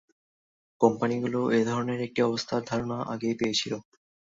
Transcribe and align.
কোম্পানিগুলো 0.81 1.39
এধরনের 1.59 1.99
একটি 2.07 2.19
অবস্থার 2.23 2.61
ধারণা 2.69 2.97
আগেই 3.13 3.35
পেয়েছিল। 3.39 3.73